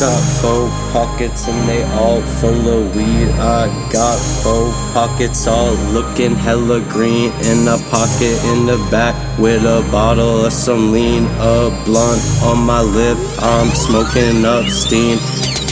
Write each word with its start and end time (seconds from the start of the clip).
Got 0.00 0.20
four 0.40 0.68
pockets 0.92 1.46
and 1.46 1.68
they 1.68 1.84
all 1.84 2.20
full 2.20 2.68
of 2.68 2.96
weed. 2.96 3.28
I 3.38 3.68
got 3.92 4.18
four 4.42 4.72
pockets 4.92 5.46
all 5.46 5.72
looking 5.92 6.34
hella 6.34 6.80
green. 6.80 7.30
In 7.44 7.68
a 7.68 7.78
pocket 7.90 8.36
in 8.46 8.66
the 8.66 8.76
back 8.90 9.14
with 9.38 9.62
a 9.62 9.88
bottle 9.92 10.46
of 10.46 10.52
some 10.52 10.90
lean. 10.90 11.26
A 11.38 11.70
blunt 11.84 12.20
on 12.42 12.58
my 12.66 12.82
lip, 12.82 13.16
I'm 13.38 13.70
smoking 13.70 14.44
up 14.44 14.66
steam. 14.66 15.20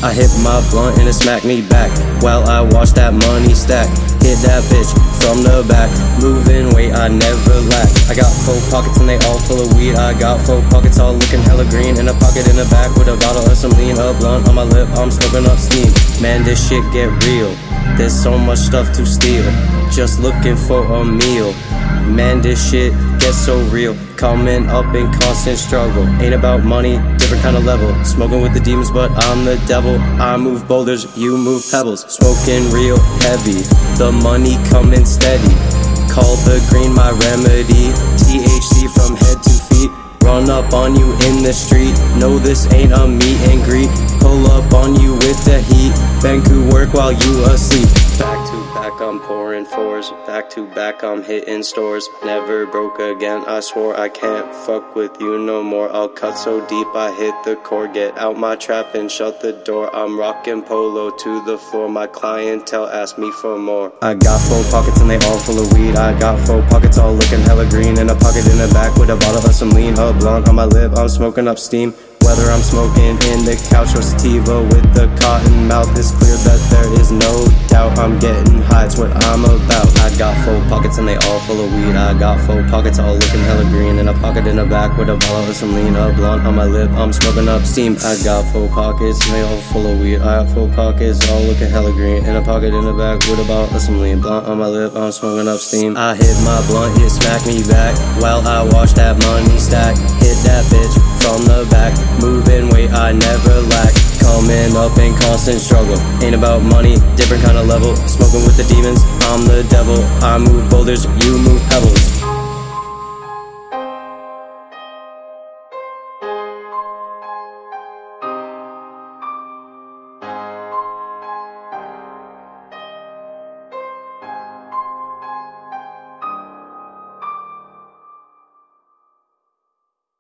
I 0.03 0.13
hit 0.13 0.35
my 0.43 0.59
blunt 0.71 0.99
and 0.99 1.07
it 1.07 1.15
smacked 1.15 1.45
me 1.45 1.63
back 1.63 1.95
while 2.23 2.43
I 2.51 2.61
watch 2.61 2.91
that 2.99 3.15
money 3.15 3.55
stack. 3.55 3.87
Hit 4.19 4.35
that 4.43 4.67
bitch 4.67 4.91
from 5.23 5.47
the 5.47 5.63
back, 5.71 5.87
moving 6.19 6.75
weight, 6.75 6.91
I 6.91 7.07
never 7.07 7.55
lack. 7.71 7.87
I 8.11 8.15
got 8.19 8.27
four 8.43 8.59
pockets 8.67 8.99
and 8.99 9.09
they 9.09 9.15
all 9.31 9.39
full 9.39 9.63
of 9.63 9.71
weed. 9.79 9.95
I 9.95 10.19
got 10.19 10.43
four 10.43 10.61
pockets 10.75 10.99
all 10.99 11.15
looking 11.15 11.39
hella 11.47 11.63
green. 11.71 11.99
In 12.03 12.11
a 12.11 12.15
pocket 12.19 12.51
in 12.51 12.59
the 12.59 12.67
back 12.67 12.91
with 12.99 13.07
a 13.07 13.17
bottle 13.17 13.47
of 13.47 13.57
some 13.57 13.71
lean. 13.79 13.95
A 13.95 14.11
blunt 14.19 14.49
on 14.49 14.57
my 14.57 14.67
lip, 14.67 14.91
I'm 14.99 15.11
smoking 15.11 15.47
up 15.47 15.59
steam. 15.59 15.95
Man, 16.21 16.43
this 16.43 16.59
shit 16.59 16.83
get 16.93 17.07
real. 17.23 17.55
There's 17.95 18.15
so 18.15 18.37
much 18.37 18.59
stuff 18.59 18.91
to 18.99 19.07
steal. 19.07 19.47
Just 19.95 20.19
looking 20.19 20.57
for 20.57 20.83
a 20.83 21.05
meal. 21.05 21.55
Man, 22.11 22.43
this 22.43 22.59
shit 22.59 22.91
gets 23.23 23.39
so 23.39 23.63
real. 23.71 23.95
Coming 24.17 24.67
up 24.67 24.95
in 24.99 25.07
constant 25.23 25.59
struggle. 25.59 26.03
Ain't 26.19 26.35
about 26.35 26.65
money, 26.65 26.99
different 27.33 27.43
kind 27.43 27.57
of 27.57 27.65
level. 27.65 28.05
Smoking 28.05 28.43
with 28.43 28.53
the 28.53 28.61
demons, 28.61 28.91
but 28.91 29.11
I'm 29.25 29.45
the 29.45 29.57
devil. 29.67 29.97
I 30.21 30.37
move 30.37 30.69
boulders, 30.69 31.17
you 31.17 31.39
move 31.39 31.65
pebbles. 31.71 32.05
Smoking 32.13 32.71
real 32.71 32.99
heavy. 33.25 33.65
The 33.97 34.13
money 34.13 34.57
coming 34.69 35.07
steady. 35.07 35.55
Call 36.13 36.37
the 36.45 36.61
green 36.69 36.93
my 36.93 37.09
remedy. 37.09 37.89
THC 38.21 38.85
from 38.93 39.17
head 39.17 39.41
to 39.43 39.55
feet. 39.73 39.91
Run 40.23 40.51
up 40.51 40.75
on 40.75 40.95
you 40.95 41.13
in 41.25 41.43
the 41.43 41.53
street. 41.53 41.97
No, 42.21 42.39
this 42.39 42.71
ain't 42.73 42.93
a 42.93 43.09
meet 43.09 43.41
and 43.49 43.65
greet. 43.65 43.89
Pull 44.21 44.51
up 44.51 44.73
on 44.75 45.01
you 45.01 45.15
with 45.15 45.41
the 45.45 45.61
heat. 45.73 45.93
Bencu 46.21 46.71
work 46.71 46.93
while 46.93 47.13
you 47.13 47.45
asleep. 47.47 47.89
Back 48.19 48.52
back, 48.93 49.01
I'm 49.03 49.21
pouring 49.21 49.65
fours. 49.65 50.11
Back 50.27 50.51
to 50.51 50.67
back, 50.67 51.03
I'm 51.03 51.23
hitting 51.23 51.63
stores. 51.63 52.09
Never 52.25 52.67
broke 52.67 52.99
again, 52.99 53.45
I 53.47 53.61
swore 53.61 53.99
I 53.99 54.09
can't 54.09 54.55
fuck 54.67 54.95
with 54.95 55.13
you 55.21 55.39
no 55.39 55.63
more. 55.63 55.91
I'll 55.93 56.09
cut 56.09 56.35
so 56.35 56.65
deep, 56.67 56.89
I 56.95 57.15
hit 57.17 57.35
the 57.45 57.57
core. 57.57 57.89
Get 57.89 58.17
out 58.19 58.37
my 58.37 58.57
trap 58.57 58.95
and 58.95 59.11
shut 59.11 59.41
the 59.41 59.53
door. 59.53 59.95
I'm 59.95 60.19
rocking 60.19 60.63
polo 60.63 61.11
to 61.11 61.45
the 61.45 61.59
floor. 61.59 61.89
My 61.89 62.07
clientele 62.07 62.87
ask 62.87 63.19
me 63.19 63.31
for 63.31 63.59
more. 63.59 63.93
I 64.03 64.15
got 64.15 64.41
four 64.41 64.63
pockets 64.71 65.01
and 65.01 65.11
they 65.11 65.19
all 65.27 65.39
full 65.39 65.61
of 65.61 65.73
weed. 65.73 65.97
I 65.97 66.19
got 66.19 66.45
four 66.47 66.63
pockets 66.63 66.99
all 66.99 67.15
looking 67.15 67.41
hella 67.41 67.69
green. 67.69 67.99
In 67.99 68.11
a 68.11 68.15
pocket 68.15 68.47
in 68.47 68.59
the 68.59 68.71
back 68.73 68.97
with 68.97 69.11
a 69.11 69.17
bottle 69.17 69.45
of 69.47 69.55
some 69.55 69.71
lean. 69.71 69.95
A 69.99 70.13
blunt 70.13 70.49
on 70.49 70.55
my 70.55 70.65
lip, 70.65 70.93
I'm 70.97 71.09
smoking 71.09 71.49
up 71.49 71.59
steam. 71.59 71.95
I'm 72.39 72.63
smoking 72.63 73.19
indica 73.29 73.83
or 73.83 74.01
sativa 74.01 74.63
with 74.63 74.95
the 74.95 75.05
cotton 75.21 75.69
mouth, 75.69 75.91
it's 75.99 76.13
clear 76.13 76.37
that 76.49 76.61
there 76.71 76.89
is 77.01 77.13
no 77.13 77.45
doubt 77.69 77.99
I'm 77.99 78.19
getting 78.19 78.63
high. 78.63 78.87
It's 78.87 78.97
what 78.97 79.11
I'm 79.29 79.45
about. 79.45 79.89
I 80.01 80.09
got 80.17 80.33
four 80.45 80.57
pockets 80.69 80.99
and 80.99 81.07
they 81.07 81.17
all 81.17 81.41
full 81.41 81.61
of 81.61 81.73
weed. 81.75 81.95
I 81.95 82.19
got 82.19 82.41
four 82.47 82.63
pockets 82.65 82.99
all 82.99 83.15
looking 83.15 83.41
hella 83.41 83.65
green. 83.69 83.99
In 83.99 84.09
a 84.09 84.15
pocket 84.15 84.47
in 84.47 84.57
the 84.57 84.65
back 84.65 84.97
with 84.97 85.09
a 85.09 85.17
ball 85.17 85.45
of 85.45 85.55
some 85.55 85.75
lean. 85.75 85.95
A 85.95 86.13
blunt 86.13 86.47
on 86.47 86.55
my 86.55 86.65
lip, 86.65 86.91
I'm 86.93 87.13
smoking 87.13 87.49
up 87.49 87.63
steam. 87.63 87.97
I 88.01 88.17
got 88.25 88.51
four 88.53 88.69
pockets 88.69 89.21
and 89.27 89.35
they 89.35 89.43
all 89.43 89.61
full 89.73 89.87
of 89.87 90.01
weed. 90.01 90.21
I 90.21 90.45
got 90.45 90.55
four 90.55 90.69
pockets 90.69 91.21
all 91.31 91.43
looking 91.43 91.69
hella 91.69 91.93
green. 91.93 92.25
In 92.25 92.37
a 92.37 92.43
pocket 92.43 92.73
in 92.73 92.85
the 92.85 92.95
back 92.95 93.21
with 93.29 93.41
a 93.41 93.45
ball 93.45 93.65
of 93.65 93.81
some 93.81 94.01
lean. 94.01 94.21
Blunt 94.21 94.47
on 94.47 94.59
my 94.59 94.69
lip, 94.69 94.95
I'm 94.97 95.13
smoking 95.13 95.49
up 95.49 95.61
steam. 95.61 95.97
I 95.97 96.15
hit 96.15 96.37
my 96.45 96.65
blunt, 96.67 96.97
it 97.01 97.11
smacked 97.11 97.47
me 97.47 97.63
back 97.69 97.97
while 98.23 98.47
I 98.47 98.63
watch 98.63 98.93
that 98.95 99.19
money 99.21 99.59
stack. 99.59 99.97
Hit 100.23 100.39
that 100.49 100.65
bitch 100.71 100.82
from 101.33 101.45
the 101.47 101.67
back. 101.71 101.97
Moving 102.21 102.69
weight, 102.69 102.91
I 102.93 103.13
never 103.13 103.61
lack. 103.73 103.95
Coming 104.21 104.77
up 104.77 104.97
in 104.99 105.17
constant 105.17 105.61
struggle. 105.61 105.99
Ain't 106.23 106.35
about 106.35 106.63
money, 106.63 106.97
different 107.17 107.43
kind 107.43 107.57
of 107.57 107.67
level. 107.67 107.97
Smoking 108.07 108.45
with 108.45 108.57
the 108.57 108.65
demons, 108.69 109.01
I'm 109.33 109.47
the 109.47 109.67
devil. 109.71 109.99
I 110.23 110.39
move 110.39 110.69
boulders, 110.69 111.07
you 111.25 111.39
move 111.39 111.63
pebbles. 111.71 112.22